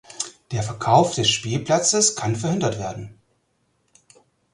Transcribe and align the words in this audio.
Der 0.51 0.63
Verkauf 0.63 1.13
des 1.13 1.29
Spielplatzes 1.29 2.15
kann 2.15 2.35
verhindert 2.35 2.79
werden. 2.79 3.19